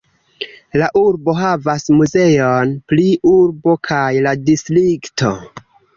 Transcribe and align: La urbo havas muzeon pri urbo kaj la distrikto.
La 0.81 0.85
urbo 1.01 1.35
havas 1.41 1.85
muzeon 1.99 2.73
pri 2.93 3.05
urbo 3.35 3.77
kaj 3.91 4.03
la 4.29 4.35
distrikto. 4.49 5.33